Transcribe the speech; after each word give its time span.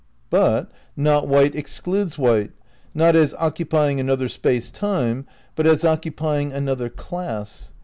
But 0.31 0.71
not 0.97 1.27
white 1.27 1.53
excludes 1.53 2.17
white, 2.17 2.53
not 2.95 3.15
as 3.15 3.35
occupying 3.35 3.99
an 3.99 4.09
other 4.09 4.29
space 4.29 4.71
time 4.71 5.27
but 5.55 5.67
as 5.67 5.85
occupying 5.85 6.51
another 6.51 6.89
class. 6.89 7.71